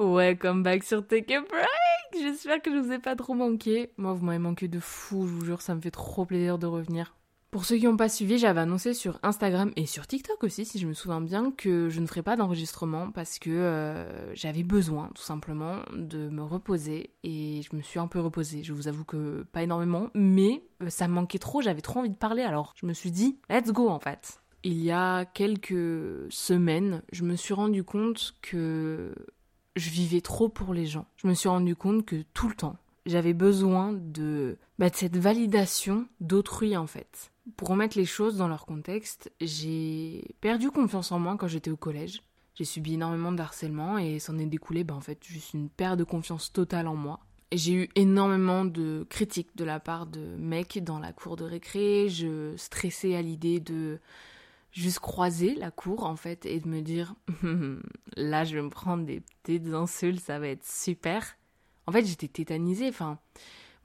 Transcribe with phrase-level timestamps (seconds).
[0.00, 1.68] Ouais, come back sur Take a Break
[2.18, 3.90] J'espère que je vous ai pas trop manqué.
[3.98, 6.66] Moi, vous m'avez manqué de fou, je vous jure, ça me fait trop plaisir de
[6.66, 7.14] revenir.
[7.50, 10.78] Pour ceux qui n'ont pas suivi, j'avais annoncé sur Instagram et sur TikTok aussi, si
[10.78, 15.10] je me souviens bien, que je ne ferais pas d'enregistrement parce que euh, j'avais besoin,
[15.14, 17.10] tout simplement, de me reposer.
[17.22, 18.62] Et je me suis un peu reposée.
[18.62, 22.08] Je vous avoue que pas énormément, mais euh, ça me manquait trop, j'avais trop envie
[22.08, 22.42] de parler.
[22.42, 24.40] Alors, je me suis dit, let's go en fait.
[24.62, 29.14] Il y a quelques semaines, je me suis rendu compte que
[29.76, 31.06] je vivais trop pour les gens.
[31.16, 35.16] Je me suis rendu compte que tout le temps, j'avais besoin de, bah, de cette
[35.16, 37.30] validation d'autrui en fait.
[37.56, 41.76] Pour remettre les choses dans leur contexte, j'ai perdu confiance en moi quand j'étais au
[41.76, 42.22] collège.
[42.54, 45.98] J'ai subi énormément de harcèlement et s'en est découlé bah, en fait juste une perte
[45.98, 47.20] de confiance totale en moi.
[47.52, 52.08] J'ai eu énormément de critiques de la part de mecs dans la cour de récré.
[52.08, 53.98] Je stressais à l'idée de
[54.72, 57.14] juste croiser la cour en fait et de me dire
[58.16, 61.36] là je vais me prendre des petites insultes, ça va être super.
[61.86, 63.18] En fait j'étais tétanisée, enfin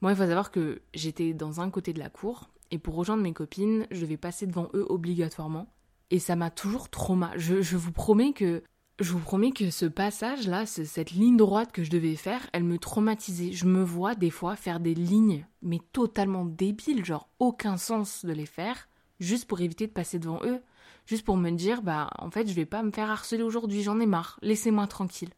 [0.00, 3.22] moi il faut savoir que j'étais dans un côté de la cour et pour rejoindre
[3.22, 5.66] mes copines je devais passer devant eux obligatoirement
[6.10, 7.32] et ça m'a toujours trauma.
[7.36, 8.62] Je, je vous promets que
[8.98, 12.78] je vous promets que ce passage-là, cette ligne droite que je devais faire, elle me
[12.78, 13.52] traumatisait.
[13.52, 18.32] Je me vois des fois faire des lignes, mais totalement débiles, genre aucun sens de
[18.32, 18.88] les faire,
[19.20, 20.62] juste pour éviter de passer devant eux
[21.06, 24.00] juste pour me dire, bah, en fait, je vais pas me faire harceler aujourd'hui, j'en
[24.00, 25.30] ai marre, laissez-moi tranquille.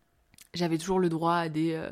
[0.54, 1.90] J'avais toujours le droit à des euh,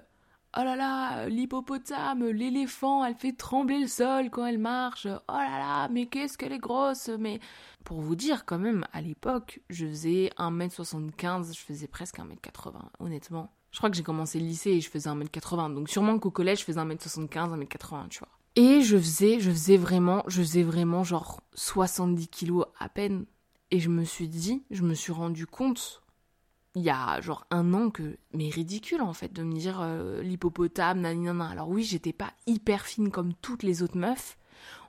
[0.57, 5.07] oh là là, l'hippopotame, l'éléphant, elle fait trembler le sol quand elle marche.
[5.07, 7.11] Oh là là, mais qu'est-ce qu'elle est grosse.
[7.19, 7.41] Mais
[7.85, 13.53] pour vous dire quand même, à l'époque, je faisais 1m75, je faisais presque 1m80, honnêtement.
[13.71, 15.75] Je crois que j'ai commencé le lycée et je faisais 1m80.
[15.75, 18.29] Donc sûrement qu'au collège, je faisais 1m75, 1m80, tu vois.
[18.57, 23.27] Et je faisais, je faisais vraiment, je faisais vraiment genre 70 kilos à peine.
[23.70, 26.03] Et je me suis dit, je me suis rendu compte,
[26.75, 30.23] il y a genre un an que, mais ridicule en fait, de me dire euh,
[30.23, 31.48] l'hippopotame, naninana.
[31.48, 34.39] Alors oui, j'étais pas hyper fine comme toutes les autres meufs.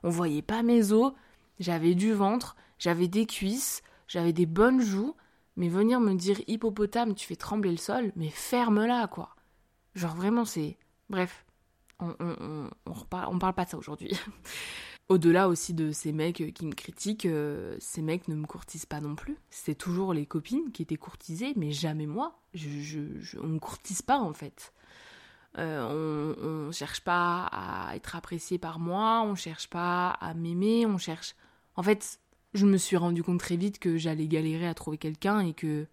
[0.02, 1.12] On voyait pas mes os,
[1.58, 5.14] j'avais du ventre, j'avais des cuisses, j'avais des bonnes joues.
[5.56, 9.34] Mais venir me dire hippopotame, tu fais trembler le sol, mais ferme-la quoi.
[9.96, 10.78] Genre vraiment, c'est.
[11.10, 11.44] Bref,
[11.98, 14.12] on, on, on, on parle pas de ça aujourd'hui.
[15.08, 19.00] Au-delà aussi de ces mecs qui me critiquent, euh, ces mecs ne me courtisent pas
[19.00, 19.38] non plus.
[19.48, 22.42] C'est toujours les copines qui étaient courtisées, mais jamais moi.
[22.54, 24.74] On ne courtise pas en fait.
[25.56, 30.84] Euh, on ne cherche pas à être apprécié par moi, on cherche pas à m'aimer,
[30.84, 31.34] on cherche...
[31.74, 32.20] En fait,
[32.52, 35.86] je me suis rendu compte très vite que j'allais galérer à trouver quelqu'un et que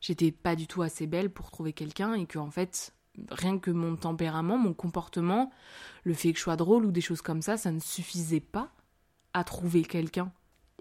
[0.00, 2.92] j'étais pas du tout assez belle pour trouver quelqu'un et que en fait
[3.30, 5.50] rien que mon tempérament, mon comportement,
[6.04, 8.70] le fait que je sois drôle ou des choses comme ça, ça ne suffisait pas
[9.32, 10.32] à trouver quelqu'un.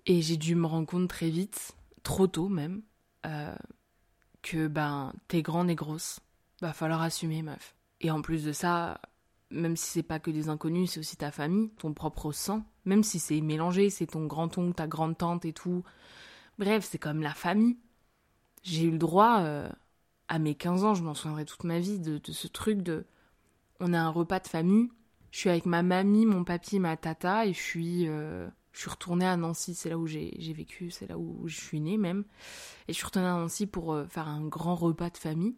[0.05, 2.81] Et j'ai dû me rendre compte très vite, trop tôt même,
[3.25, 3.55] euh,
[4.41, 6.19] que ben t'es grande et grosse,
[6.61, 7.75] va falloir assumer meuf.
[8.01, 9.01] Et en plus de ça,
[9.51, 13.03] même si c'est pas que des inconnus, c'est aussi ta famille, ton propre sang, même
[13.03, 15.83] si c'est mélangé, c'est ton grand-oncle, ta grande-tante et tout.
[16.57, 17.77] Bref, c'est comme la famille.
[18.63, 19.69] J'ai eu le droit euh,
[20.29, 23.05] à mes 15 ans, je m'en souviendrai toute ma vie de, ce truc de
[23.81, 24.89] on a un repas de famille,
[25.31, 28.89] je suis avec ma mamie, mon papy, ma tata et je suis euh, je suis
[28.89, 32.23] retournée à Nancy, c'est là où j'ai vécu, c'est là où je suis née même.
[32.87, 35.57] Et je suis retournée à Nancy pour euh, faire un grand repas de famille.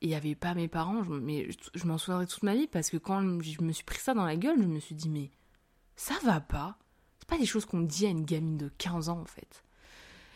[0.00, 2.90] Et il n'y avait pas mes parents, mais je, m'en souviendrai toute ma vie parce
[2.90, 5.30] que quand je me suis pris ça dans la gueule, je me suis dit mais
[5.96, 6.78] ça va pas.
[7.18, 9.64] C'est pas des choses qu'on dit à une gamine de 15 ans en fait.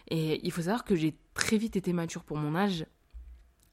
[0.09, 2.87] Et il faut savoir que j'ai très vite été mature pour mon âge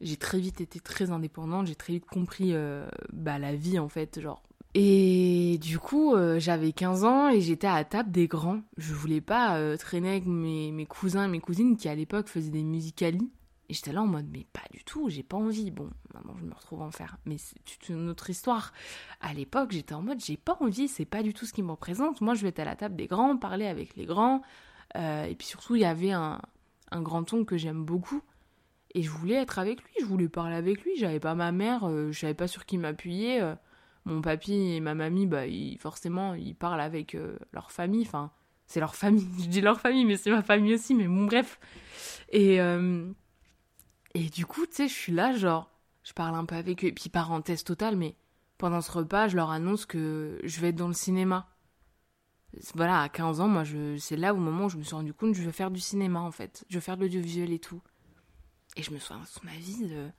[0.01, 3.89] j'ai très vite été très indépendante, j'ai très vite compris euh, bah, la vie en
[3.89, 4.41] fait, genre.
[4.73, 8.61] Et du coup, euh, j'avais 15 ans et j'étais à la table des grands.
[8.78, 12.28] Je voulais pas euh, traîner avec mes, mes cousins et mes cousines qui à l'époque
[12.28, 13.31] faisaient des musicali.
[13.69, 15.72] Et j'étais là en mode, mais pas du tout, j'ai pas envie.
[15.72, 17.17] Bon, maintenant je me retrouve en faire.
[17.25, 18.73] Mais c'est une autre histoire.
[19.22, 21.72] À l'époque, j'étais en mode, j'ai pas envie, c'est pas du tout ce qui me
[21.72, 22.19] représente.
[22.19, 24.41] Moi, je vais être à la table des grands, parler avec les grands.
[24.94, 26.41] et puis surtout, il y avait un,
[26.91, 28.21] un grand oncle que j'aime beaucoup
[28.95, 30.92] et je voulais être avec lui, je voulais parler avec lui.
[30.97, 33.42] J'avais pas ma mère, euh, je savais pas sur qui m'appuyer.
[33.42, 33.53] Euh.
[34.06, 35.44] mon papy et ma mamie, bah,
[35.80, 38.03] forcément, ils parlent avec euh, leur famille.
[38.03, 38.31] Enfin,
[38.68, 39.27] c'est leur famille.
[39.39, 40.95] Je dis leur famille, mais c'est ma famille aussi.
[40.95, 41.59] Mais bon, bref.
[42.30, 42.56] Et,
[44.13, 45.69] et du coup, tu sais, je suis là, genre,
[46.03, 46.88] je parle un peu avec eux.
[46.88, 48.15] Et puis, parenthèse totale, mais
[48.57, 51.50] pendant ce repas, je leur annonce que je vais être dans le cinéma.
[52.75, 53.63] Voilà, à 15 ans, moi,
[54.00, 55.81] c'est là au moment où je me suis rendu compte que je veux faire du
[55.81, 56.63] cinéma, en fait.
[56.69, 57.81] Je veux faire de l'audiovisuel et tout.
[58.75, 60.10] Et je me souviens toute ma vie de.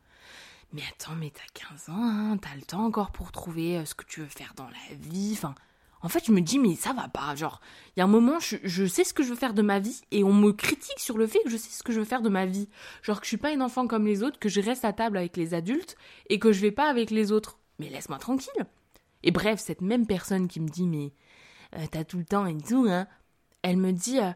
[0.73, 3.95] Mais attends, mais t'as 15 ans, hein, t'as le temps encore pour trouver euh, ce
[3.95, 5.31] que tu veux faire dans la vie.
[5.33, 5.55] Enfin,
[6.03, 7.35] En fait, je me dis, mais ça va pas.
[7.37, 7.61] Genre,
[7.97, 10.01] il y a un moment, je, sais ce que je veux faire de ma vie
[10.11, 12.23] et on me critique sur le fait que je sais ce que je veux faire
[12.23, 12.69] de ma vie.
[13.03, 15.19] Genre, que je suis pas une enfant comme les autres, que je reste à table
[15.19, 15.97] avec les adultes
[16.29, 17.59] et que je vais pas avec les autres.
[17.79, 18.67] Mais laisse-moi tranquille.
[19.23, 21.13] Et bref, cette même personne qui me dit, mais
[21.77, 23.07] euh, t'as tout le temps et tout, hein,
[23.63, 24.33] elle me dit, euh,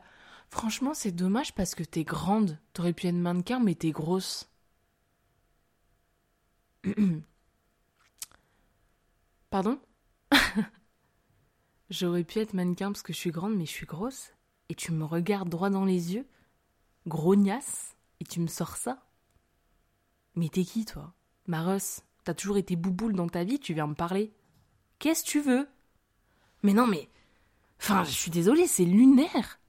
[0.50, 2.58] franchement, c'est dommage parce que t'es grande.
[2.72, 4.50] T'aurais pu être mannequin, mais t'es grosse.
[9.50, 9.80] Pardon
[11.90, 14.32] J'aurais pu être mannequin parce que je suis grande, mais je suis grosse.
[14.68, 16.26] Et tu me regardes droit dans les yeux,
[17.06, 19.04] grognasse, et tu me sors ça.
[20.36, 21.12] Mais t'es qui, toi?
[21.48, 24.32] Maros, t'as toujours été bouboule dans ta vie, tu viens me parler.
[25.00, 25.68] Qu'est-ce que tu veux?
[26.62, 27.08] Mais non, mais.
[27.80, 29.59] Enfin, je suis désolée, c'est lunaire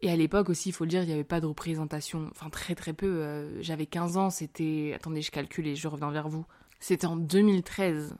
[0.00, 2.28] Et à l'époque aussi, il faut le dire, il n'y avait pas de représentation.
[2.30, 3.06] Enfin, très très peu.
[3.06, 4.92] Euh, j'avais 15 ans, c'était.
[4.94, 6.44] Attendez, je calcule et je reviens vers vous.
[6.80, 8.16] C'était en 2013.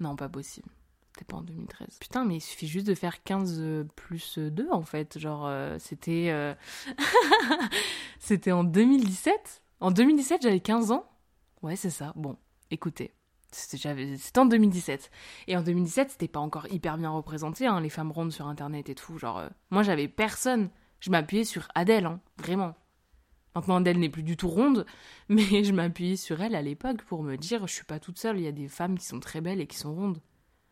[0.00, 0.68] Non, pas possible.
[1.12, 1.98] C'était pas en 2013.
[2.00, 5.18] Putain, mais il suffit juste de faire 15 euh, plus 2 en fait.
[5.18, 6.30] Genre, euh, c'était.
[6.30, 6.54] Euh,
[8.18, 11.04] c'était en 2017 En 2017, j'avais 15 ans
[11.62, 12.12] Ouais, c'est ça.
[12.16, 12.36] Bon,
[12.70, 13.12] écoutez.
[13.50, 15.10] C'était en 2017.
[15.48, 18.88] Et en 2017, c'était pas encore hyper bien représenté, hein, les femmes rondes sur internet
[18.88, 19.18] et tout.
[19.18, 20.70] Genre, moi j'avais personne.
[21.02, 22.76] Je m'appuyais sur Adèle, hein, vraiment.
[23.56, 24.86] Maintenant, Adèle n'est plus du tout ronde,
[25.28, 28.38] mais je m'appuyais sur elle à l'époque pour me dire je suis pas toute seule,
[28.38, 30.20] il y a des femmes qui sont très belles et qui sont rondes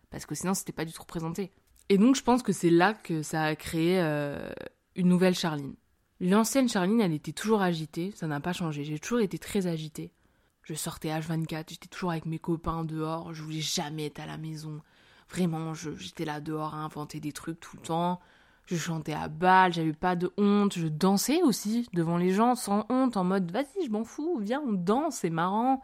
[0.09, 1.51] parce que sinon c'était pas du tout représenté.
[1.89, 4.53] Et donc je pense que c'est là que ça a créé euh,
[4.95, 5.75] une nouvelle Charline.
[6.21, 10.13] L'ancienne Charline, elle était toujours agitée, ça n'a pas changé, j'ai toujours été très agitée.
[10.63, 14.37] Je sortais H24, j'étais toujours avec mes copains dehors, je voulais jamais être à la
[14.37, 14.81] maison.
[15.29, 18.21] Vraiment, j'étais là dehors à inventer des trucs tout le temps.
[18.71, 22.87] Je chantais à balle, j'avais pas de honte, je dansais aussi devant les gens sans
[22.89, 25.83] honte, en mode vas-y, je m'en fous, viens, on danse, c'est marrant.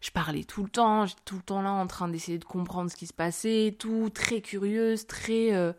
[0.00, 2.90] Je parlais tout le temps, j'étais tout le temps là en train d'essayer de comprendre
[2.90, 5.72] ce qui se passait, tout, très curieuse, très, euh,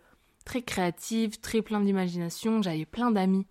[0.45, 3.45] très créative, très plein d'imagination, j'avais plein d'amis.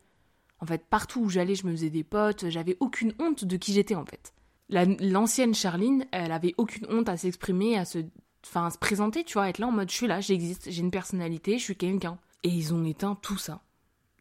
[0.61, 3.75] En fait, partout où j'allais, je me faisais des potes, j'avais aucune honte de qui
[3.75, 4.33] j'étais en fait.
[4.71, 7.99] L'ancienne Charline, elle avait aucune honte à s'exprimer, à se,
[8.43, 11.59] se présenter, tu vois, être là en mode je suis là, j'existe, j'ai une personnalité,
[11.59, 12.19] je suis quelqu'un.
[12.47, 13.65] Et ils ont éteint tout ça.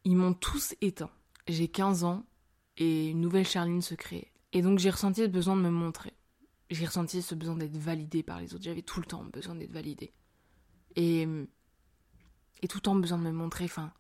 [0.04, 1.12] Ils m'ont tous éteint.
[1.48, 2.26] J'ai 15 ans
[2.76, 4.32] et une nouvelle Charline se crée.
[4.52, 6.12] Et donc j'ai ressenti le besoin de me montrer.
[6.72, 8.64] J'ai ressenti ce besoin d'être validée par les autres.
[8.64, 10.12] J'avais tout le temps besoin d'être validée.
[10.96, 11.28] Et,
[12.64, 13.66] et tout le temps besoin de me montrer.
[13.66, 13.94] Enfin,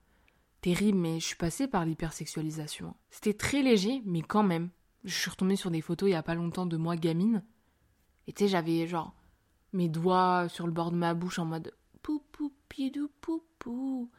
[0.61, 2.95] terrible, mais je suis passée par l'hypersexualisation.
[3.11, 4.71] C'était très léger, mais quand même.
[5.03, 7.43] Je suis retombée sur des photos il y a pas longtemps de moi gamine.
[8.25, 9.13] Et tu sais, j'avais genre
[9.71, 12.23] mes doigts sur le bord de ma bouche en mode pou
[12.69, 14.11] pidou pou pou.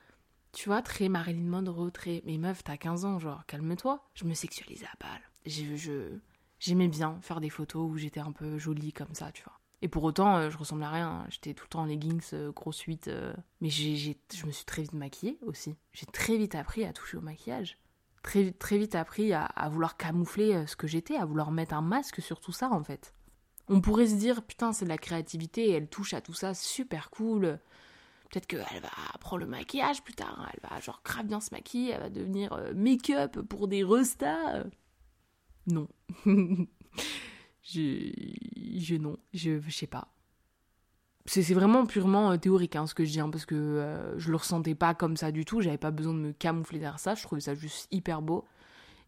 [0.52, 2.22] Tu vois, très Marilyn Monroe, très.
[2.24, 4.02] Mais meuf, t'as 15 ans, genre, calme-toi.
[4.14, 5.20] Je me sexualisais à balle.
[5.44, 6.18] Je,
[6.58, 9.60] j'aimais bien faire des photos où j'étais un peu jolie comme ça, tu vois.
[9.82, 11.26] Et pour autant, euh, je ressemblais à rien.
[11.28, 13.08] J'étais tout le temps en leggings, euh, grosse suite.
[13.08, 13.34] Euh.
[13.60, 15.74] Mais j'ai, je me suis très vite maquillée aussi.
[15.92, 17.78] J'ai très vite appris à toucher au maquillage.
[18.22, 21.82] Très, très vite appris à, à vouloir camoufler ce que j'étais, à vouloir mettre un
[21.82, 23.12] masque sur tout ça, en fait.
[23.68, 27.10] On pourrait se dire, putain, c'est de la créativité, elle touche à tout ça, super
[27.10, 27.58] cool.
[28.30, 31.92] Peut-être qu'elle va apprendre le maquillage plus tard, elle va genre grave bien se maquiller,
[31.92, 34.64] elle va devenir euh, make-up pour des restas.
[35.66, 35.88] Non.
[37.62, 38.12] je,
[38.78, 40.08] je non, je, je sais pas.
[41.28, 44.30] C'est vraiment purement euh, théorique hein, ce que je dis, hein, parce que euh, je
[44.30, 47.14] le ressentais pas comme ça du tout, j'avais pas besoin de me camoufler derrière ça,
[47.14, 48.44] je trouvais ça juste hyper beau.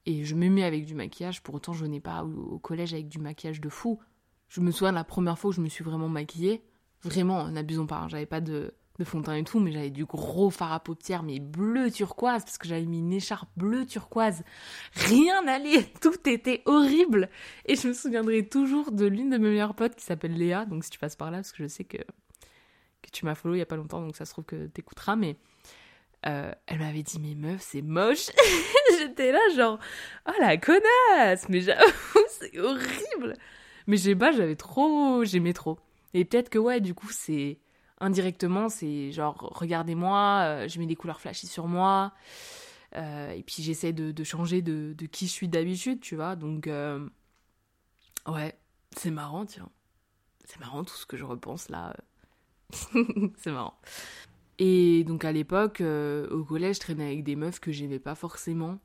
[0.05, 3.19] Et je mets avec du maquillage, pour autant je n'ai pas au collège avec du
[3.19, 4.00] maquillage de fou.
[4.49, 6.62] Je me souviens de la première fois où je me suis vraiment maquillée.
[7.02, 9.90] Vraiment, n'abusons pas, hein, j'avais pas de, de fond de teint et tout, mais j'avais
[9.90, 13.87] du gros fard à paupières, mais bleu turquoise, parce que j'avais mis une écharpe bleu
[13.87, 14.43] turquoise.
[14.95, 17.31] Rien n'allait, tout était horrible.
[17.67, 20.85] Et je me souviendrai toujours de l'une de mes meilleures potes qui s'appelle Léa, donc
[20.85, 23.59] si tu passes par là, parce que je sais que, que tu m'as follow il
[23.59, 25.37] y a pas longtemps, donc ça se trouve que t'écouteras, mais
[26.26, 28.26] euh, elle m'avait dit, mais meuf, c'est moche.
[28.99, 29.78] J'étais là, genre,
[30.28, 33.35] oh la connasse, mais j'avoue, c'est horrible.
[33.87, 35.78] Mais je sais pas, j'avais trop, j'aimais trop.
[36.14, 37.59] Et peut-être que ouais, du coup, c'est
[38.00, 42.12] indirectement, c'est genre, regardez-moi, euh, je mets des couleurs flashy sur moi.
[42.97, 46.37] Euh, et puis j'essaie de, changer de, qui je suis d'habitude, tu vois.
[46.37, 47.09] Donc, euh,
[48.26, 48.59] ouais,
[48.97, 49.69] c'est marrant, tiens.
[50.45, 51.95] C'est marrant tout ce que je repense là.
[53.37, 53.78] c'est marrant.
[54.59, 58.78] Et donc à l'époque, au collège, je traînais avec des meufs que j'aimais pas forcément.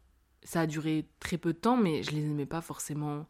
[0.43, 3.25] Ça a duré très peu de temps, mais je les aimais pas forcément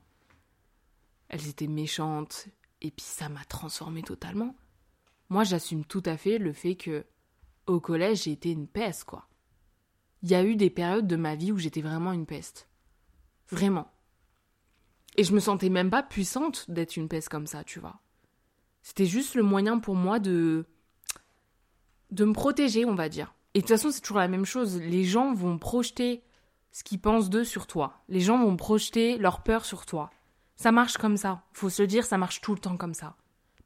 [1.34, 2.48] elles étaient méchantes,
[2.82, 4.56] et puis ça m'a transformée totalement.
[5.34, 7.08] Moi, j'assume tout à fait le fait que
[7.66, 9.28] au collège, j'ai été une peste, quoi.
[10.22, 12.70] Il y a eu des périodes de ma vie où j'étais vraiment une peste.
[13.50, 13.92] Vraiment.
[15.18, 18.00] Et je me sentais même pas puissante d'être une peste comme ça, tu vois.
[18.84, 20.68] C'était juste le moyen pour moi de
[22.12, 23.34] de me protéger, on va dire.
[23.56, 24.80] Et de toute façon, c'est toujours la même chose.
[24.82, 26.22] Les gens vont projeter
[26.72, 28.04] ce qu'ils pensent d'eux sur toi.
[28.08, 30.12] Les gens vont projeter leur peur sur toi.
[30.58, 31.44] Ça marche comme ça.
[31.54, 33.16] Faut se le dire, ça marche tout le temps comme ça.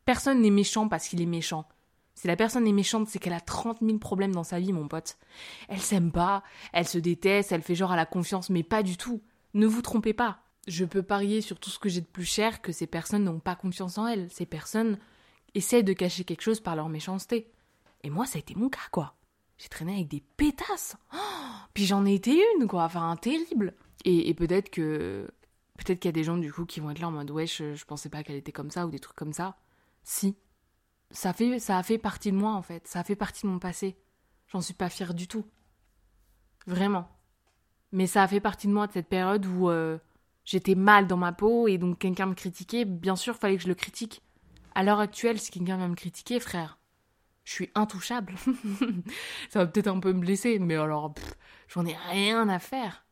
[0.08, 1.68] Personne n'est méchant parce qu'il est méchant.
[2.16, 4.88] Si la personne est méchante, c'est qu'elle a 30 000 problèmes dans sa vie, mon
[4.88, 5.18] pote.
[5.68, 8.96] Elle s'aime pas, elle se déteste, elle fait genre à la confiance, mais pas du
[8.96, 9.22] tout.
[9.54, 10.40] Ne vous trompez pas.
[10.66, 13.42] Je peux parier sur tout ce que j'ai de plus cher que ces personnes n'ont
[13.42, 14.30] pas confiance en elles.
[14.32, 14.98] Ces personnes
[15.56, 17.52] essaient de cacher quelque chose par leur méchanceté.
[18.04, 19.14] Et moi, ça a été mon cas, quoi.
[19.58, 20.96] J'ai traîné avec des pétasses.
[21.14, 21.18] Oh
[21.74, 22.86] puis j'en ai été une, quoi.
[22.86, 23.76] Enfin, terrible.
[24.06, 25.30] Et, peut-être que.
[25.78, 27.58] Peut-être qu'il y a des gens, du coup, qui vont être là en mode, wesh,
[27.58, 29.58] je, je pensais pas qu'elle était comme ça, ou des trucs comme ça.
[30.08, 30.38] Si.
[31.12, 32.88] Ça, fait, ça a fait partie de moi, en fait.
[32.88, 33.98] Ça a fait partie de mon passé.
[34.48, 35.46] J'en suis pas fière du tout.
[36.66, 37.10] Vraiment.
[37.92, 39.98] Mais ça a fait partie de moi de cette période où euh,
[40.46, 42.86] j'étais mal dans ma peau et donc quelqu'un me critiquait.
[42.86, 44.22] Bien sûr, fallait que je le critique.
[44.76, 46.80] À l'heure actuelle, si quelqu'un vient me critiquer, frère,
[47.44, 48.34] je suis intouchable.
[49.50, 51.16] ça va peut-être un peu me blesser, mais alors,
[51.68, 53.06] j'en ai rien à faire.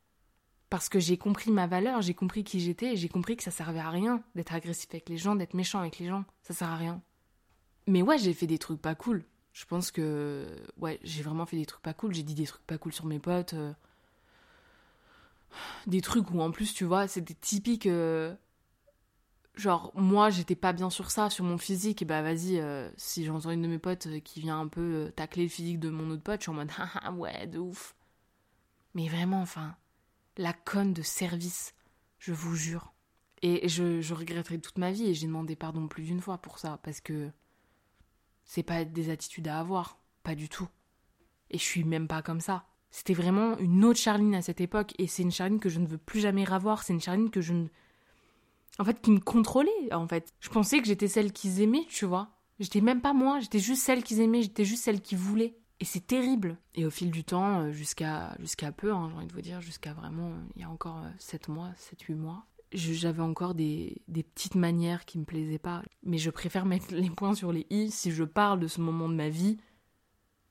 [0.69, 3.79] Parce que j'ai compris ma valeur, j'ai compris qui j'étais, j'ai compris que ça servait
[3.79, 6.25] à rien d'être agressif avec les gens, d'être méchant avec les gens.
[6.41, 7.01] Ça sert à rien.
[7.87, 9.23] Mais ouais, j'ai fait des trucs pas cool.
[9.53, 12.13] Je pense que, ouais, j'ai vraiment fait des trucs pas cool.
[12.13, 13.53] J'ai dit des trucs pas cool sur mes potes.
[13.53, 13.73] Euh.
[15.87, 17.85] Des trucs où en plus, tu vois, c'était typique.
[17.85, 18.35] Euh,
[19.55, 23.23] genre moi j'étais pas bien sur ça sur mon physique et bah vas-y euh, si
[23.23, 26.23] j'entends une de mes potes qui vient un peu tacler le physique de mon autre
[26.23, 27.95] pote je suis en mode ah ouais de ouf
[28.95, 29.77] mais vraiment enfin
[30.37, 31.73] la conne de service
[32.19, 32.93] je vous jure
[33.41, 36.79] et je, regretterai toute ma vie et j'ai demandé pardon plus d'une fois pour ça
[36.83, 37.29] parce que
[38.43, 40.67] c'est pas des attitudes à avoir pas du tout
[41.51, 44.93] et je suis même pas comme ça c'était vraiment une autre Charline à cette époque
[44.97, 47.41] et c'est une Charline que je ne veux plus jamais revoir c'est une Charline que
[47.41, 47.67] je ne
[48.79, 50.33] en fait, qui me contrôlait, en fait.
[50.39, 52.29] Je pensais que j'étais celle qu'ils aimaient, tu vois.
[52.59, 55.57] J'étais même pas moi, j'étais juste celle qu'ils aimaient, j'étais juste celle qu'ils voulaient.
[55.79, 56.57] Et c'est terrible.
[56.73, 58.37] Et au fil du temps, euh, jusqu'à
[58.77, 61.53] peu, hein, j'ai envie de vous dire, jusqu'à vraiment, il y a encore 7 euh,
[61.53, 65.81] mois, 7-8 mois, j'avais encore des, des, petites manières qui me plaisaient pas.
[66.03, 67.91] Mais je préfère mettre les points sur les i.
[67.91, 69.57] Si je parle de ce moment de ma vie,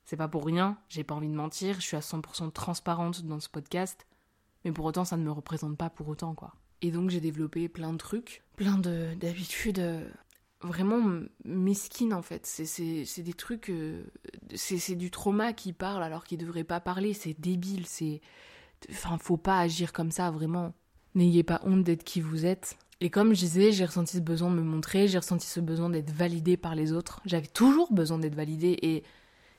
[0.04, 3.40] c'est pas pour rien, j'ai pas envie de mentir, je suis à 100% transparente dans
[3.40, 4.06] ce podcast.
[4.64, 6.54] Mais pour autant, ça ne me représente pas pour autant, quoi.
[6.82, 10.06] Et donc j'ai développé plein de trucs, plein d'habitudes euh,
[10.64, 12.46] vraiment mesquines en fait.
[12.46, 14.04] C'est des trucs, euh,
[14.54, 17.12] c'est du trauma qui parle alors qu'il devrait pas parler.
[17.12, 18.20] C'est débile, c'est,
[18.90, 20.74] enfin faut pas agir comme ça vraiment.
[21.14, 22.76] N'ayez pas honte d'être qui vous êtes.
[23.00, 25.90] Et comme je disais, j'ai ressenti ce besoin de me montrer, j'ai ressenti ce besoin
[25.90, 27.20] d'être validée par les autres.
[27.24, 29.04] J'avais toujours besoin d'être validée et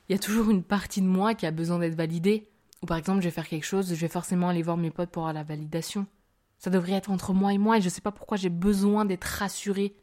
[0.08, 2.48] il y a toujours une partie de moi qui a besoin d'être validée.
[2.82, 5.10] Ou par exemple, je vais faire quelque chose, je vais forcément aller voir mes potes
[5.10, 6.06] pour avoir la validation.
[6.58, 9.24] Ça devrait être entre moi et moi et je sais pas pourquoi j'ai besoin d'être
[9.24, 9.94] rassurée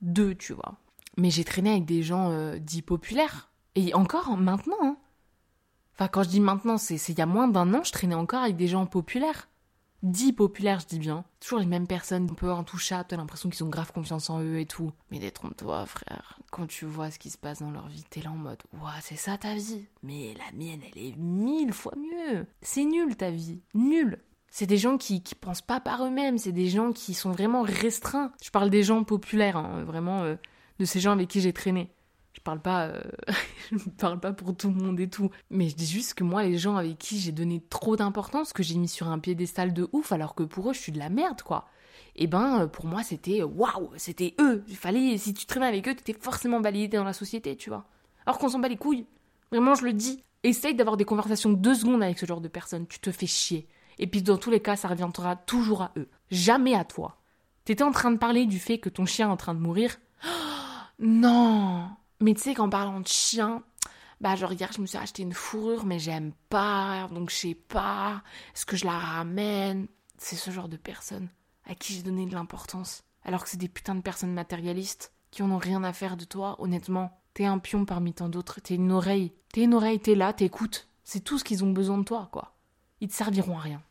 [0.00, 0.76] d'eux, tu vois.
[1.16, 3.50] Mais j'ai traîné avec des gens euh, dits populaires.
[3.74, 4.76] Et encore maintenant.
[4.82, 4.96] Hein.
[5.94, 8.42] Enfin, quand je dis maintenant, c'est il y a moins d'un an, je traînais encore
[8.42, 9.48] avec des gens populaires.
[10.02, 11.24] Dits populaires, je dis bien.
[11.40, 14.58] Toujours les mêmes personnes, un peu intouchables, t'as l'impression qu'ils ont grave confiance en eux
[14.58, 14.92] et tout.
[15.10, 16.38] Mais détrompe-toi, frère.
[16.50, 19.00] Quand tu vois ce qui se passe dans leur vie, t'es là en mode, ouah,
[19.00, 19.86] c'est ça ta vie.
[20.02, 22.46] Mais la mienne, elle est mille fois mieux.
[22.60, 23.62] C'est nul ta vie.
[23.74, 24.18] Nul.
[24.58, 27.60] C'est des gens qui, qui pensent pas par eux-mêmes, c'est des gens qui sont vraiment
[27.60, 28.32] restreints.
[28.42, 30.36] Je parle des gens populaires, hein, vraiment euh,
[30.78, 31.90] de ces gens avec qui j'ai traîné.
[32.32, 33.02] Je parle pas, euh,
[33.70, 36.42] je parle pas pour tout le monde et tout, mais je dis juste que moi,
[36.42, 39.90] les gens avec qui j'ai donné trop d'importance, que j'ai mis sur un piédestal de
[39.92, 41.68] ouf, alors que pour eux, je suis de la merde, quoi.
[42.14, 44.64] Et eh ben, euh, pour moi, c'était waouh, c'était eux.
[44.68, 47.68] Il fallait, si tu traînais avec eux, tu étais forcément validé dans la société, tu
[47.68, 47.84] vois.
[48.24, 49.04] Alors qu'on s'en bat les couilles.
[49.52, 50.22] Vraiment, je le dis.
[50.44, 52.86] Essaye d'avoir des conversations deux secondes avec ce genre de personnes.
[52.86, 53.68] Tu te fais chier.
[53.98, 56.08] Et puis dans tous les cas, ça reviendra toujours à eux.
[56.30, 57.18] Jamais à toi.
[57.64, 59.96] T'étais en train de parler du fait que ton chien est en train de mourir.
[60.98, 61.88] non
[62.20, 63.62] Mais tu sais qu'en parlant de chien,
[64.20, 67.54] bah genre hier je me suis acheté une fourrure mais j'aime pas, donc je sais
[67.54, 68.22] pas,
[68.54, 71.28] est-ce que je la ramène C'est ce genre de personnes
[71.66, 73.02] à qui j'ai donné de l'importance.
[73.24, 76.24] Alors que c'est des putains de personnes matérialistes qui en ont rien à faire de
[76.24, 77.20] toi, honnêtement.
[77.34, 79.32] T'es un pion parmi tant d'autres, t'es une oreille.
[79.52, 80.88] T'es une oreille, t'es là, t'écoutes.
[81.04, 82.55] C'est tout ce qu'ils ont besoin de toi, quoi
[83.00, 83.82] ils te serviront à rien.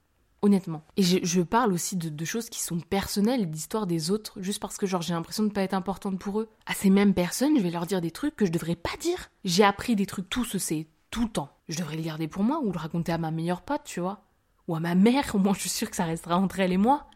[0.42, 0.84] Honnêtement.
[0.96, 4.86] Et je, parle aussi de, choses qui sont personnelles, d'histoires des autres, juste parce que
[4.86, 6.50] genre j'ai l'impression de ne pas être importante pour eux.
[6.68, 9.32] À ces mêmes personnes, je vais leur dire des trucs que je devrais pas dire.
[9.44, 11.50] J'ai appris des trucs, tout ce c'est tout le temps.
[11.68, 14.22] Je devrais le garder pour moi ou le raconter à ma meilleure pote, tu vois.
[14.68, 16.78] Ou à ma mère, au moins je suis sûre que ça restera entre elle et
[16.78, 17.08] moi.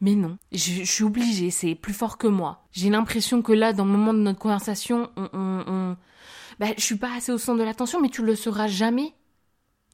[0.00, 2.66] Mais non, je, suis obligée, c'est plus fort que moi.
[2.72, 5.96] J'ai l'impression que là, dans le moment de notre conversation, on, on, on...
[6.58, 9.14] Bah, je suis pas assez au centre de l'attention, mais tu le seras jamais.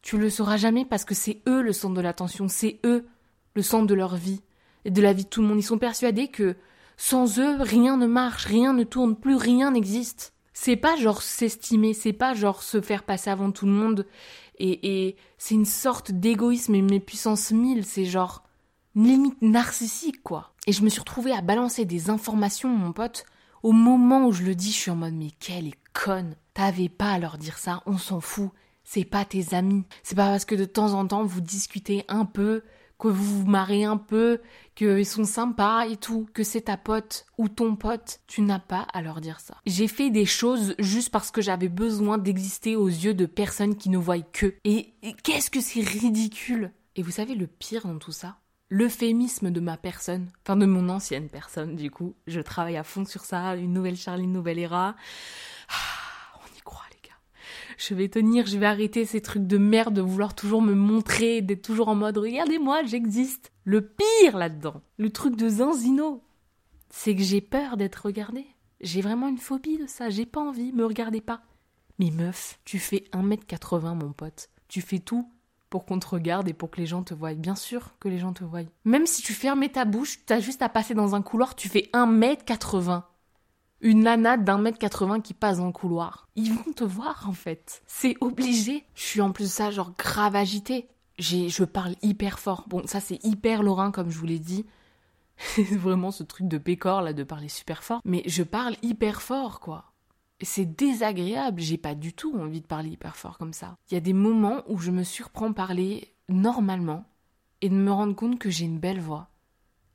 [0.02, 3.06] Tu le sauras jamais parce que c'est eux le centre de l'attention, c'est eux
[3.54, 4.40] le centre de leur vie
[4.84, 5.58] et de la vie de tout le monde.
[5.58, 6.56] Ils sont persuadés que
[6.96, 10.34] sans eux, rien ne marche, rien ne tourne, plus rien n'existe.
[10.52, 14.06] C'est pas genre s'estimer, c'est pas genre se faire passer avant tout le monde.
[14.58, 17.86] Et, c'est une sorte d'égoïsme et mes puissances mille.
[17.86, 18.42] C'est genre
[18.94, 20.52] limite narcissique, quoi.
[20.66, 23.24] Et je me suis retrouvée à balancer des informations, mon pote.
[23.62, 26.36] Au moment où je le dis, je suis en mode, mais quelle conne.
[26.52, 28.50] T'avais pas à leur dire ça, on s'en fout.
[28.92, 29.84] C'est pas tes amis.
[30.02, 32.64] C'est pas parce que de temps en temps vous discutez un peu,
[32.98, 34.40] que vous vous marrez un peu,
[34.74, 38.88] qu'ils sont sympas et tout, que c'est ta pote ou ton pote, tu n'as pas
[38.92, 39.58] à leur dire ça.
[39.64, 43.90] J'ai fait des choses juste parce que j'avais besoin d'exister aux yeux de personnes qui
[43.90, 44.56] ne voient que.
[44.64, 44.92] Et,
[45.22, 48.38] qu'est-ce que c'est ridicule Et vous savez le pire dans tout ça?
[48.70, 53.04] L'euphémisme de ma personne, enfin de mon ancienne personne du coup, je travaille à fond
[53.04, 54.96] sur ça, une nouvelle Charlie, une nouvelle era.
[55.68, 57.14] Ah, on y croit les gars.
[57.80, 61.40] Je vais tenir, je vais arrêter ces trucs de merde de vouloir toujours me montrer,
[61.40, 63.52] d'être toujours en mode regardez-moi, j'existe.
[63.64, 66.22] Le pire là-dedans, le truc de Zanzino,
[66.90, 68.46] c'est que j'ai peur d'être regardée.
[68.82, 71.40] J'ai vraiment une phobie de ça, j'ai pas envie, me regardez pas.
[71.98, 74.50] Mais meuf, tu fais 1m80 mon pote.
[74.68, 75.32] Tu fais tout
[75.70, 77.32] pour qu'on te regarde et pour que les gens te voient.
[77.32, 78.60] Bien sûr que les gens te voient.
[78.84, 81.88] Même si tu fermais ta bouche, t'as juste à passer dans un couloir, tu fais
[81.94, 83.04] 1m80.
[83.80, 86.28] Une nana d'un mètre 80 qui passe dans le couloir.
[86.36, 87.82] Ils vont te voir en fait.
[87.86, 88.84] C'est obligé.
[88.94, 90.88] Je suis en plus de ça genre grave agitée.
[91.18, 92.64] Je parle hyper fort.
[92.68, 94.66] Bon, ça c'est hyper lorrain comme je vous l'ai dit.
[95.72, 98.00] Vraiment ce truc de pécor là de parler super fort.
[98.04, 99.90] Mais je parle hyper fort quoi
[100.42, 103.76] c'est désagréable, j'ai pas du tout envie de parler hyper fort comme ça.
[103.90, 107.04] Il y a des moments où je me surprends parler normalement
[107.60, 109.29] et de me rendre compte que j'ai une belle voix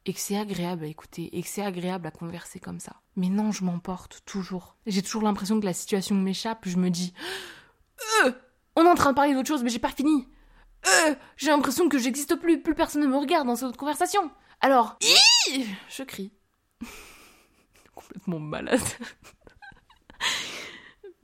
[0.05, 3.01] et que c'est agréable à écouter et que c'est agréable à converser comme ça.
[3.15, 4.77] Mais non, je m'emporte toujours.
[4.85, 7.13] J'ai toujours l'impression que la situation m'échappe, je me dis
[8.23, 8.31] euh,
[8.75, 10.27] on est en train de parler d'autre chose mais j'ai pas fini.
[10.85, 14.29] Euh, j'ai l'impression que j'existe plus, plus personne ne me regarde dans cette conversation.
[14.61, 14.97] Alors,
[15.89, 16.31] je crie.
[17.95, 18.81] Complètement malade.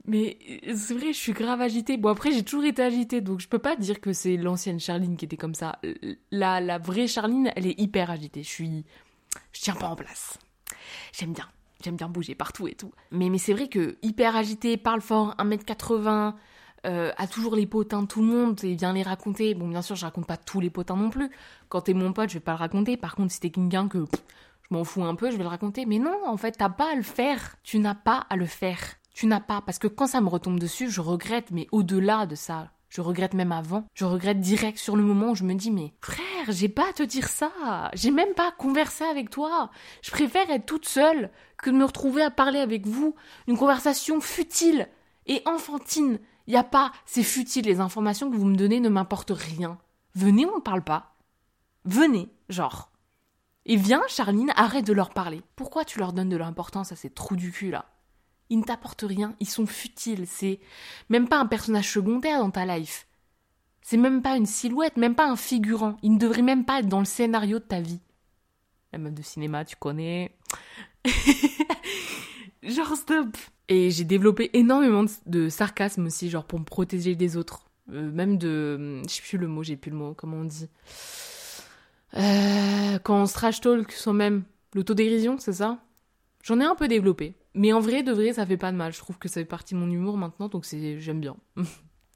[0.04, 1.96] Mais euh, c'est vrai, je suis grave agitée.
[1.96, 5.16] Bon, après, j'ai toujours été agitée, donc je peux pas dire que c'est l'ancienne Charline
[5.16, 5.78] qui était comme ça.
[6.30, 8.42] La, la vraie Charline, elle est hyper agitée.
[8.42, 8.84] Je suis.
[9.52, 10.38] Je tiens pas en place.
[11.12, 11.48] J'aime bien.
[11.82, 12.92] J'aime bien bouger partout et tout.
[13.10, 16.34] Mais, mais c'est vrai que hyper agitée, parle fort, 1m80,
[16.84, 19.54] euh, a toujours les potins de tout le monde et vient les raconter.
[19.54, 21.30] Bon, bien sûr, je raconte pas tous les potins non plus.
[21.68, 22.96] Quand t'es mon pote, je vais pas le raconter.
[22.96, 25.86] Par contre, si t'es quelqu'un que je m'en fous un peu, je vais le raconter.
[25.86, 27.56] Mais non, en fait, t'as pas à le faire.
[27.62, 28.80] Tu n'as pas à le faire.
[29.12, 32.34] Tu n'as pas, parce que quand ça me retombe dessus, je regrette, mais au-delà de
[32.34, 33.86] ça, je regrette même avant.
[33.94, 36.92] Je regrette direct sur le moment où je me dis, mais frère, j'ai pas à
[36.92, 37.90] te dire ça.
[37.94, 39.70] J'ai même pas à converser avec toi.
[40.02, 43.14] Je préfère être toute seule que de me retrouver à parler avec vous.
[43.46, 44.88] Une conversation futile
[45.26, 46.18] et enfantine.
[46.46, 47.64] Y a pas, c'est futile.
[47.64, 49.78] Les informations que vous me donnez ne m'importent rien.
[50.14, 51.16] Venez, on ne parle pas.
[51.84, 52.90] Venez, genre.
[53.64, 55.42] Et viens, Charline, arrête de leur parler.
[55.56, 57.86] Pourquoi tu leur donnes de l'importance à ces trous du cul là?
[58.52, 60.60] Ils ne t'apportent rien, ils sont futiles, c'est
[61.08, 63.06] même pas un personnage secondaire dans ta life.
[63.80, 65.96] C'est même pas une silhouette, même pas un figurant.
[66.02, 68.00] Il ne devrait même pas être dans le scénario de ta vie.
[68.92, 70.36] La meuf de cinéma, tu connais.
[72.62, 73.36] genre stop.
[73.68, 77.64] Et j'ai développé énormément de sarcasme aussi, genre pour me protéger des autres.
[77.90, 79.00] Euh, même de.
[79.08, 80.68] Je sais plus le mot, j'ai plus le mot, comment on dit.
[82.14, 84.44] Euh, quand on se trash talk soi-même.
[84.74, 85.78] L'autodérision, c'est ça?
[86.42, 87.34] J'en ai un peu développé.
[87.54, 88.92] Mais en vrai, de vrai, ça fait pas de mal.
[88.92, 91.36] Je trouve que ça fait partie de mon humour maintenant, donc c'est j'aime bien.
[91.56, 91.62] je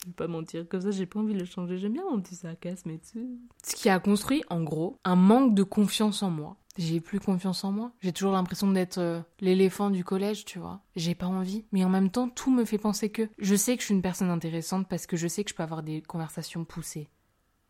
[0.06, 1.78] vais pas mentir, comme ça j'ai pas envie de le changer.
[1.78, 3.38] J'aime bien mon petit sarcasme et tout.
[3.64, 6.56] Ce qui a construit, en gros, un manque de confiance en moi.
[6.78, 7.92] J'ai plus confiance en moi.
[8.00, 10.82] J'ai toujours l'impression d'être euh, l'éléphant du collège, tu vois.
[10.94, 11.64] J'ai pas envie.
[11.72, 14.02] Mais en même temps, tout me fait penser que je sais que je suis une
[14.02, 17.08] personne intéressante parce que je sais que je peux avoir des conversations poussées.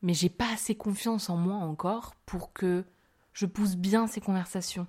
[0.02, 2.84] Mais j'ai pas assez confiance en moi encore pour que
[3.32, 4.86] je pousse bien ces conversations.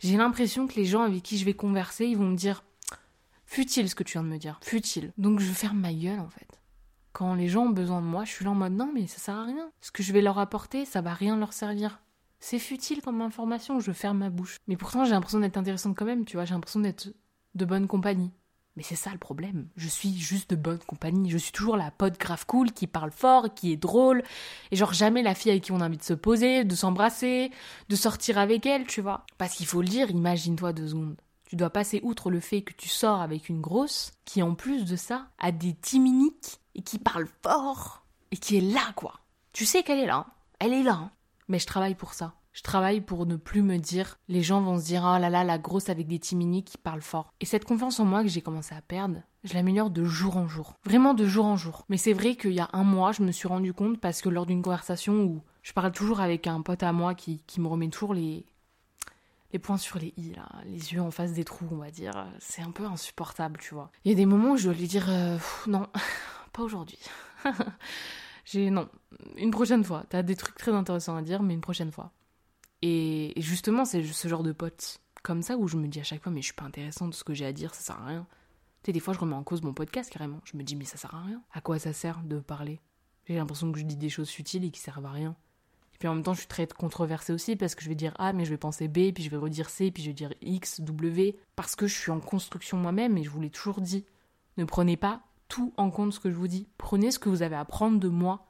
[0.00, 2.64] J'ai l'impression que les gens avec qui je vais converser, ils vont me dire
[3.46, 5.12] futile ce que tu viens de me dire, futile.
[5.18, 6.60] Donc je ferme ma gueule en fait.
[7.12, 9.18] Quand les gens ont besoin de moi, je suis là en mode non mais ça
[9.18, 9.70] sert à rien.
[9.80, 12.00] Ce que je vais leur apporter, ça va rien leur servir.
[12.38, 14.58] C'est futile comme information, je ferme ma bouche.
[14.66, 17.12] Mais pourtant j'ai l'impression d'être intéressante quand même, tu vois, j'ai l'impression d'être
[17.54, 18.30] de bonne compagnie.
[18.76, 19.68] Mais c'est ça le problème.
[19.76, 21.28] Je suis juste de bonne compagnie.
[21.28, 24.22] Je suis toujours la pote grave cool qui parle fort, qui est drôle.
[24.70, 27.50] Et genre jamais la fille avec qui on a envie de se poser, de s'embrasser,
[27.88, 29.26] de sortir avec elle, tu vois.
[29.38, 31.16] Parce qu'il faut le dire, imagine-toi deux secondes.
[31.44, 34.84] Tu dois passer outre le fait que tu sors avec une grosse qui en plus
[34.84, 39.14] de ça a des timiniques et qui parle fort et qui est là quoi.
[39.52, 40.26] Tu sais qu'elle est là.
[40.28, 40.32] Hein.
[40.60, 40.92] Elle est là.
[40.92, 41.10] Hein.
[41.48, 42.34] Mais je travaille pour ça.
[42.60, 45.44] Je travaille pour ne plus me dire, les gens vont se dire, oh là là,
[45.44, 47.32] la grosse avec des timini qui parle fort.
[47.40, 50.46] Et cette confiance en moi que j'ai commencé à perdre, je l'améliore de jour en
[50.46, 50.74] jour.
[50.84, 51.86] Vraiment de jour en jour.
[51.88, 54.28] Mais c'est vrai qu'il y a un mois, je me suis rendu compte parce que
[54.28, 57.88] lors d'une conversation où je parle toujours avec un pote à moi qui, me remet
[57.88, 58.44] toujours les,
[59.54, 62.26] les points sur les i, là, les yeux en face des trous, on va dire,
[62.40, 63.90] c'est un peu insupportable, tu vois.
[64.04, 65.86] Il y a des moments où je dois lui dire euh, non,
[66.52, 66.98] pas aujourd'hui.
[68.44, 68.86] J'ai non,
[69.38, 70.04] une prochaine fois.
[70.10, 72.12] T'as des trucs très intéressants à dire, mais une prochaine fois.
[72.82, 76.22] Et, justement, c'est ce genre de pote comme ça où je me dis à chaque
[76.22, 78.26] fois, mais je suis pas intéressante, ce que j'ai à dire, ça sert à rien.
[78.82, 80.40] Tu sais, des fois, je remets en cause mon podcast carrément.
[80.44, 81.42] Je me dis, mais ça sert à rien.
[81.52, 82.80] À quoi ça sert de parler?
[83.26, 85.36] J'ai l'impression que je dis des choses futiles et qui servent à rien.
[85.94, 88.14] Et puis en même temps, je suis très controversée aussi parce que je vais dire
[88.18, 90.32] A, mais je vais penser B, puis je vais redire C, puis je vais dire
[90.40, 91.36] X, W.
[91.56, 94.06] Parce que je suis en construction moi-même et je vous l'ai toujours dit.
[94.56, 96.66] Ne prenez pas tout en compte ce que je vous dis.
[96.78, 98.46] Prenez ce que vous avez à prendre de moi.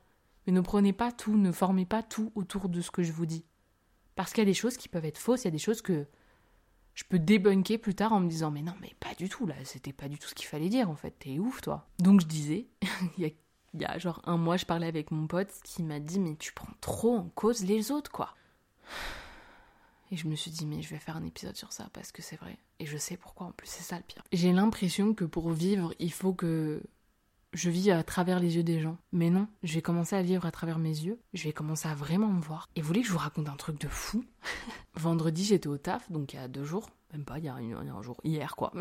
[0.46, 3.26] Mais ne prenez pas tout, ne formez pas tout autour de ce que je vous
[3.26, 3.44] dis.
[4.16, 5.82] Parce qu'il y a des choses qui peuvent être fausses, il y a des choses
[5.82, 6.06] que
[6.94, 9.54] je peux débunker plus tard en me disant mais non mais pas du tout là,
[9.64, 11.86] c'était pas du tout ce qu'il fallait dire en fait, t'es ouf toi.
[11.98, 12.66] Donc je disais,
[13.18, 13.32] il,
[13.74, 16.52] y a, genre un mois je parlais avec mon pote qui m'a dit mais tu
[16.52, 18.34] prends trop en cause les autres quoi.
[20.10, 22.20] Et je me suis dit mais je vais faire un épisode sur ça parce que
[22.20, 22.58] c'est vrai.
[22.80, 24.24] Et je sais pourquoi en plus, c'est ça le pire.
[24.32, 26.82] J'ai l'impression que pour vivre, il faut que
[27.52, 28.96] je vis à travers les yeux des gens.
[29.12, 31.18] Mais non, je vais commencer à vivre à travers mes yeux.
[31.32, 32.68] Je vais commencer à vraiment me voir.
[32.76, 34.24] Et vous voulez que je vous raconte un truc de fou?
[34.94, 36.90] Vendredi, j'étais au taf, donc il y a deux jours.
[37.12, 38.20] Même pas, il y a, un jour.
[38.24, 38.72] Hier, quoi.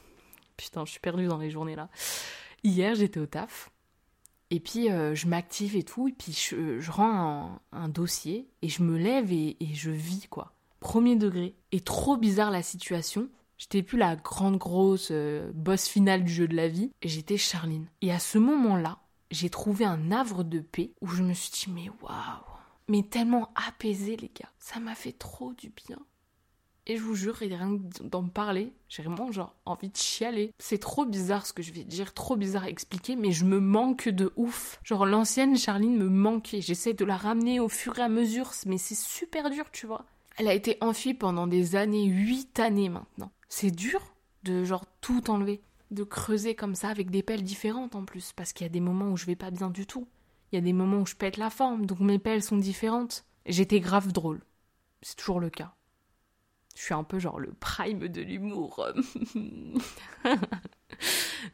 [0.56, 1.88] Putain, je suis perdue dans les journées là.
[2.62, 3.70] Hier, j'étais au taf.
[4.50, 6.08] Et puis, euh, je m'active et tout.
[6.08, 8.48] Et puis, je, rends un, dossier.
[8.62, 10.54] Et je me lève et, et je vis, quoi.
[10.80, 11.56] Premier degré.
[11.72, 13.28] Et trop bizarre la situation.
[13.64, 17.86] J'étais plus la grande grosse euh, boss finale du jeu de la vie, j'étais Charline.
[18.02, 18.98] Et à ce moment-là,
[19.30, 22.44] j'ai trouvé un havre de paix où je me suis dit mais waouh,
[22.88, 25.96] mais tellement apaisé les gars, ça m'a fait trop du bien.
[26.86, 30.50] Et je vous jure, rien d'en parler, j'ai vraiment genre envie de chialer.
[30.58, 33.60] C'est trop bizarre ce que je vais dire, trop bizarre à expliquer, mais je me
[33.60, 34.78] manque de ouf.
[34.84, 36.60] Genre l'ancienne Charline me manquait.
[36.60, 40.04] J'essaie de la ramener au fur et à mesure, mais c'est super dur, tu vois.
[40.36, 43.32] Elle a été enfuie pendant des années, huit années maintenant.
[43.48, 44.00] C'est dur
[44.42, 48.52] de genre tout enlever, de creuser comme ça avec des pelles différentes en plus, parce
[48.52, 50.08] qu'il y a des moments où je vais pas bien du tout.
[50.52, 53.24] Il y a des moments où je pète la forme, donc mes pelles sont différentes.
[53.46, 54.40] J'étais grave drôle.
[55.02, 55.74] C'est toujours le cas.
[56.74, 58.84] Je suis un peu genre le prime de l'humour.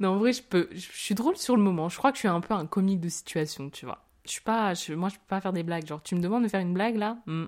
[0.01, 1.88] non, en vrai, je peux, je suis drôle sur le moment.
[1.88, 4.07] Je crois que je suis un peu un comique de situation, tu vois.
[4.25, 5.87] Je suis pas, moi, je peux pas faire des blagues.
[5.87, 7.47] Genre, tu me demandes de faire une blague là, hmm.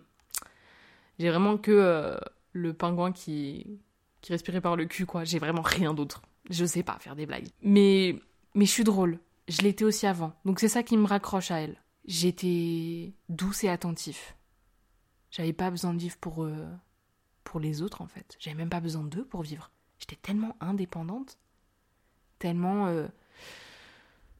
[1.23, 2.19] J'ai vraiment que euh,
[2.53, 3.79] le pingouin qui,
[4.23, 5.23] qui respirait par le cul, quoi.
[5.23, 6.21] J'ai vraiment rien d'autre.
[6.51, 7.47] Je sais pas faire des blagues.
[7.63, 8.21] Mais,
[8.57, 9.21] mais je suis drôle.
[9.47, 10.33] Je l'étais aussi avant.
[10.45, 11.77] Donc c'est ça qui me raccroche à elle.
[12.07, 14.37] J'étais douce et attentif.
[15.31, 16.67] J'avais pas besoin de vivre pour, euh,
[17.45, 18.35] pour les autres, en fait.
[18.41, 19.71] J'avais même pas besoin d'eux pour vivre.
[20.01, 21.39] J'étais tellement indépendante.
[22.41, 22.89] Tellement.
[22.89, 23.07] Euh,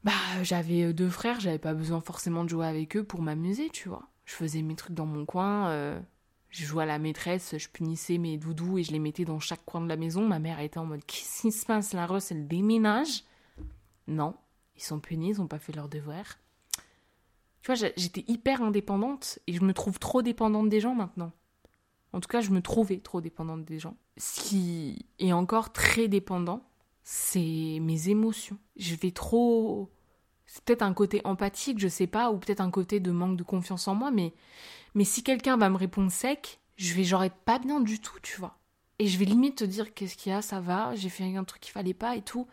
[0.03, 3.87] bah, j'avais deux frères, j'avais pas besoin forcément de jouer avec eux pour m'amuser, tu
[3.87, 4.09] vois.
[4.25, 6.03] Je faisais mes trucs dans mon coin.
[6.53, 9.65] Je jouais à la maîtresse, je punissais mes doudous et je les mettais dans chaque
[9.65, 10.27] coin de la maison.
[10.27, 13.23] Ma mère était en mode Qu'est-ce qui se passe La Rose, elle déménage?
[14.07, 14.35] Non,
[14.75, 16.37] ils sont punis, ils n'ont pas fait leur devoir.
[17.63, 21.31] Tu vois, j'étais hyper indépendante et je me trouve trop dépendante des gens maintenant.
[22.11, 23.97] En tout cas, je me trouvais trop dépendante des gens.
[24.17, 26.69] Ce qui est encore très dépendant,
[27.03, 28.59] c'est mes émotions.
[28.75, 29.89] Je vais trop.
[30.45, 33.43] C'est peut-être un côté empathique, je sais pas, ou peut-être un côté de manque de
[33.43, 34.35] confiance en moi, mais
[34.95, 38.19] mais si quelqu'un va me répondre sec, je vais genre être pas bien du tout,
[38.21, 38.57] tu vois.
[38.99, 41.43] Et je vais limite te dire qu'est-ce qu'il y a, ça va, j'ai fait un
[41.43, 42.47] truc qu'il fallait pas et tout.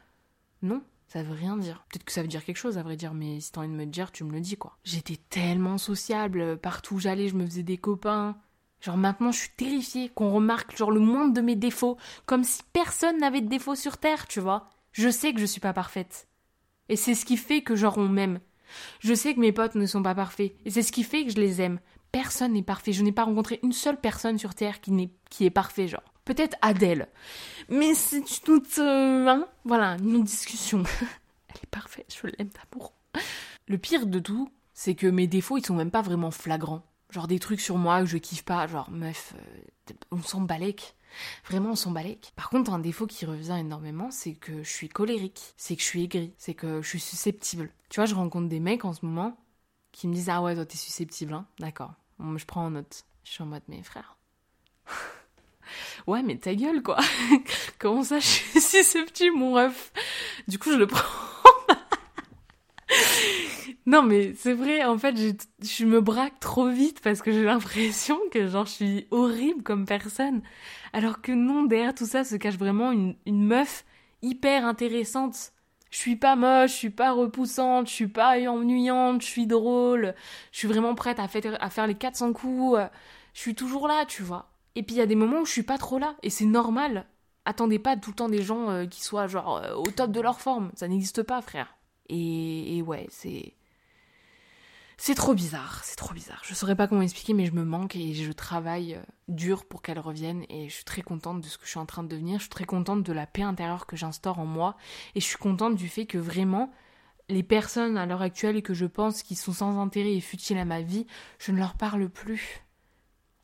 [0.63, 1.85] Non, ça veut rien dire.
[1.91, 3.75] Peut-être que ça veut dire quelque chose, à vrai dire, mais si t'as envie de
[3.75, 4.79] me dire, tu me le dis, quoi.
[4.85, 8.37] J'étais tellement sociable, partout où j'allais, je me faisais des copains.
[8.81, 12.63] Genre maintenant, je suis terrifiée qu'on remarque genre le moindre de mes défauts, comme si
[12.73, 14.69] personne n'avait de défauts sur Terre, tu vois.
[14.93, 16.29] Je sais que je suis pas parfaite.
[16.89, 18.41] Et c'est ce qui fait que genre on m'aime.
[19.01, 21.33] Je sais que mes potes ne sont pas parfaits, et c'est ce qui fait que
[21.33, 21.81] je les aime.
[22.13, 22.93] Personne n'est parfait.
[22.93, 26.03] Je n'ai pas rencontré une seule personne sur Terre qui, n'est, qui est parfait, genre.
[26.25, 27.09] Peut-être Adèle.
[27.69, 28.79] Mais c'est toute...
[28.79, 30.83] Euh, hein voilà, une discussion.
[31.49, 32.93] Elle est parfaite, je l'aime d'amour.
[33.67, 36.83] Le pire de tout, c'est que mes défauts, ils sont même pas vraiment flagrants.
[37.11, 40.95] Genre des trucs sur moi que je kiffe pas, genre meuf, euh, on s'en balèque.
[41.45, 42.33] Vraiment, on s'en balèque.
[42.37, 45.87] Par contre, un défaut qui revient énormément, c'est que je suis colérique, c'est que je
[45.87, 47.71] suis aigrie, c'est que je suis susceptible.
[47.89, 49.37] Tu vois, je rencontre des mecs en ce moment
[49.93, 51.93] qui me disent Ah ouais, toi t'es susceptible, hein D'accord
[52.37, 53.05] je prends en note.
[53.25, 54.17] Je suis en mode, mes frères.
[56.07, 56.99] ouais, mais ta gueule, quoi.
[57.79, 59.93] Comment ça, je suis susceptible, mon ref?
[60.49, 61.03] Du coup, je le prends.
[63.87, 65.17] non, mais c'est vrai, en fait,
[65.63, 69.87] je, me braque trop vite parce que j'ai l'impression que, genre, je suis horrible comme
[69.87, 70.43] personne.
[70.93, 73.85] Alors que non, derrière tout ça se cache vraiment une, une meuf
[74.23, 75.53] hyper intéressante
[75.91, 80.15] je suis pas moche, je suis pas repoussante, je suis pas ennuyante, je suis drôle,
[80.53, 82.79] je suis vraiment prête à faire, les 400 coups,
[83.35, 84.51] je suis toujours là, tu vois.
[84.77, 86.45] Et puis il y a des moments où je suis pas trop là, et c'est
[86.45, 87.07] normal.
[87.45, 90.21] Attendez pas tout le temps des gens euh, qui soient genre euh, au top de
[90.21, 91.75] leur forme, ça n'existe pas, frère.
[92.09, 93.55] Et, et ouais, c'est.
[95.03, 96.43] C'est trop bizarre, c'est trop bizarre.
[96.45, 99.81] Je saurais pas comment expliquer, mais je me manque et je travaille euh, dur pour
[99.81, 100.45] qu'elle revienne.
[100.51, 102.35] Et je suis très contente de ce que je suis en train de devenir.
[102.35, 104.77] Je suis très contente de la paix intérieure que j'instaure en moi.
[105.15, 106.71] Et je suis contente du fait que vraiment,
[107.31, 110.67] les personnes à l'heure actuelle que je pense qui sont sans intérêt et futiles à
[110.67, 111.07] ma vie,
[111.39, 112.67] je ne leur parle plus.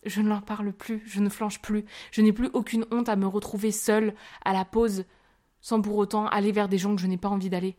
[0.05, 1.87] Je ne leur parle plus, je ne flanche plus.
[2.13, 4.15] Je n'ai plus aucune honte à me retrouver seule
[4.45, 5.07] à la pause
[5.63, 7.79] sans pour autant aller vers des gens que je n'ai pas envie d'aller.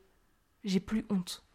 [0.64, 1.47] J'ai plus honte.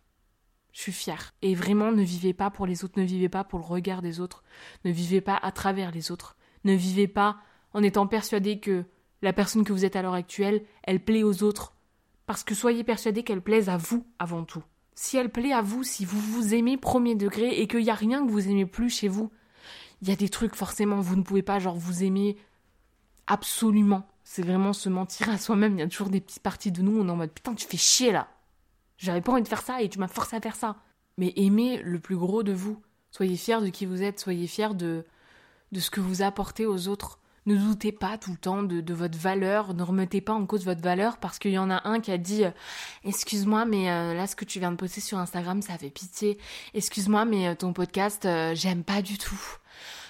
[0.72, 1.34] Je suis fière.
[1.42, 4.20] Et vraiment, ne vivez pas pour les autres, ne vivez pas pour le regard des
[4.20, 4.42] autres,
[4.84, 7.38] ne vivez pas à travers les autres, ne vivez pas
[7.74, 8.84] en étant persuadé que
[9.20, 11.74] la personne que vous êtes à l'heure actuelle, elle plaît aux autres.
[12.26, 14.62] Parce que soyez persuadé qu'elle plaise à vous avant tout.
[14.94, 17.94] Si elle plaît à vous, si vous vous aimez premier degré et qu'il n'y a
[17.94, 19.30] rien que vous aimez plus chez vous,
[20.00, 22.36] il y a des trucs forcément, vous ne pouvez pas genre vous aimer
[23.26, 24.06] absolument.
[24.24, 25.74] C'est vraiment se mentir à soi-même.
[25.74, 27.66] Il y a toujours des petites parties de nous, on est en mode putain, tu
[27.66, 28.28] fais chier là.
[29.02, 30.76] J'avais pas envie de faire ça et tu m'as forcé à faire ça.
[31.18, 32.80] Mais aimez le plus gros de vous.
[33.10, 35.04] Soyez fiers de qui vous êtes, soyez fiers de,
[35.72, 37.18] de ce que vous apportez aux autres.
[37.44, 40.80] Ne doutez pas tout le temps de, votre valeur, ne remettez pas en cause votre
[40.80, 42.52] valeur parce qu'il y en a un qui a dit euh,
[43.04, 46.38] Excuse-moi, mais euh, là, ce que tu viens de poster sur Instagram, ça fait pitié.
[46.72, 49.40] Excuse-moi, mais euh, ton podcast, j'aime pas du tout.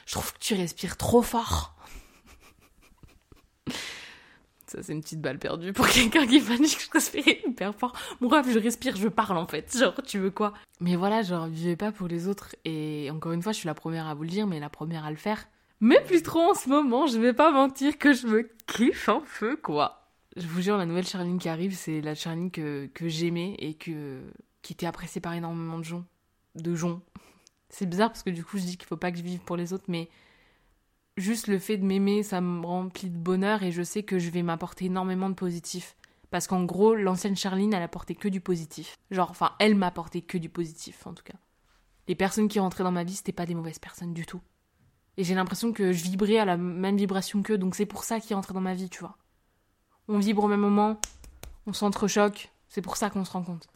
[0.04, 1.74] Je trouve que tu respires trop fort.
[4.72, 7.74] Ça, c'est une petite balle perdue pour quelqu'un qui m'a dit que je respirais hyper
[7.74, 7.92] fort.
[8.20, 9.76] Mon rêve, je respire, je parle en fait.
[9.76, 10.54] Genre, tu veux quoi?
[10.80, 12.56] Mais voilà, genre, vivez pas pour les autres.
[12.64, 15.04] Et encore une fois, je suis la première à vous le dire, mais la première
[15.04, 15.46] à le faire.
[15.80, 19.20] Mais plus trop en ce moment, je vais pas mentir que je me kiffe un
[19.26, 20.08] feu, quoi.
[20.36, 23.74] Je vous jure, la nouvelle Charline qui arrive, c'est la Charline que, que j'aimais et
[23.74, 24.22] que,
[24.62, 26.04] qui était appréciée par énormément de gens.
[26.54, 27.02] De gens.
[27.68, 29.58] C'est bizarre parce que du coup, je dis qu'il faut pas que je vive pour
[29.58, 30.08] les autres, mais
[31.16, 34.30] juste le fait de m'aimer, ça me remplit de bonheur et je sais que je
[34.30, 35.96] vais m'apporter énormément de positif.
[36.30, 38.96] Parce qu'en gros, l'ancienne Charline, elle apportait que du positif.
[39.10, 41.38] Genre, enfin, elle m'apportait que du positif, en tout cas.
[42.08, 44.40] Les personnes qui rentraient dans ma vie, c'était pas des mauvaises personnes du tout.
[45.18, 48.18] Et j'ai l'impression que je vibrais à la même vibration qu'eux, donc c'est pour ça
[48.18, 49.18] qu'ils rentraient dans ma vie, tu vois.
[50.08, 50.98] On vibre au même moment,
[51.66, 53.68] on s'entrechoque, c'est pour ça qu'on se rend compte.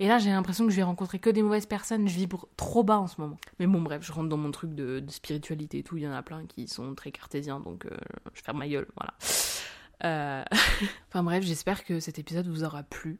[0.00, 2.08] Et là, j'ai l'impression que je vais rencontrer que des mauvaises personnes.
[2.08, 3.36] Je vibre trop bas en ce moment.
[3.58, 5.98] Mais bon, bref, je rentre dans mon truc de, spiritualité et tout.
[5.98, 7.90] Il y en a plein qui sont très cartésiens, donc euh,
[8.32, 9.12] je ferme ma gueule, voilà.
[10.04, 10.42] Euh,
[11.08, 13.18] enfin bref, j'espère que cet épisode vous aura plu.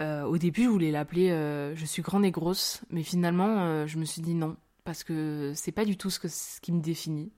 [0.00, 4.04] Euh, au début, je voulais l'appeler Je suis grande et grosse, mais finalement, je me
[4.04, 7.30] suis dit non, parce que c'est pas du tout ce, que, ce qui me définit.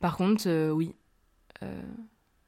[0.00, 0.94] Par contre, oui,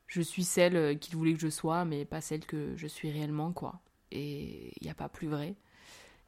[0.08, 3.54] je suis celle qu'il voulait que je sois, mais pas celle que je suis réellement,
[3.54, 5.56] quoi et il n'y a pas plus vrai.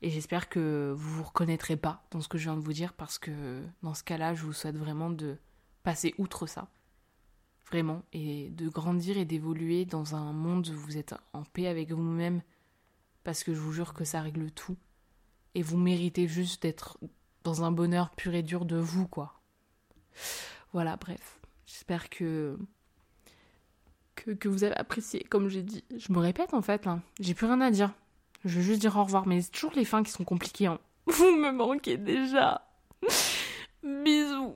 [0.00, 2.92] Et j'espère que vous vous reconnaîtrez pas dans ce que je viens de vous dire
[2.92, 5.36] parce que dans ce cas-là, je vous souhaite vraiment de
[5.82, 6.68] passer outre ça.
[7.70, 8.02] Vraiment.
[8.12, 12.42] Et de grandir et d'évoluer dans un monde où vous êtes en paix avec vous-même
[13.24, 14.76] parce que je vous jure que ça règle tout.
[15.54, 16.98] Et vous méritez juste d'être
[17.42, 19.40] dans un bonheur pur et dur de vous, quoi.
[20.72, 21.40] Voilà, bref.
[21.66, 22.58] J'espère que
[24.34, 25.84] que, vous avez apprécié, comme j'ai dit.
[25.96, 27.00] Je me répète en fait, hein.
[27.20, 27.92] j'ai plus rien à dire.
[28.44, 30.66] Je veux juste dire au revoir, mais c'est toujours les fins qui sont compliquées.
[30.66, 30.78] Hein.
[31.06, 32.62] Vous me manquez déjà.
[33.82, 34.54] Bisous.